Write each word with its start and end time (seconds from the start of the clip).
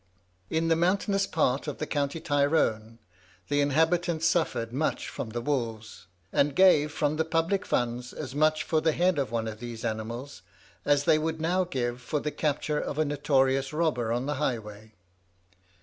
In 0.49 0.67
the 0.67 0.75
mountainous 0.75 1.27
parts 1.27 1.67
of 1.67 1.77
the 1.77 1.85
county 1.85 2.19
Tyrone, 2.19 2.97
the 3.49 3.61
inhabitants 3.61 4.25
suffered 4.25 4.73
much 4.73 5.07
from 5.07 5.29
the 5.29 5.41
wolves, 5.41 6.07
and 6.33 6.55
gave 6.55 6.91
from 6.91 7.17
the 7.17 7.23
public 7.23 7.67
fund 7.67 8.11
as 8.17 8.33
much 8.33 8.63
for 8.63 8.81
the 8.81 8.93
head 8.93 9.19
of 9.19 9.29
one 9.29 9.47
of 9.47 9.59
these 9.59 9.85
animals, 9.85 10.41
as 10.85 11.03
they 11.03 11.19
would 11.19 11.39
now 11.39 11.65
give 11.65 12.01
for 12.01 12.19
the 12.19 12.31
capture 12.31 12.79
of 12.81 12.97
a 12.97 13.05
notorious 13.05 13.71
robber 13.71 14.11
on 14.11 14.25
the 14.25 14.33
highway. 14.41 14.95